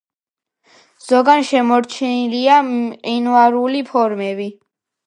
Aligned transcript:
ზოგან 1.09 1.45
შემორჩენილია 1.49 2.57
მყინვარული 2.73 3.89
ფორმები. 3.93 4.53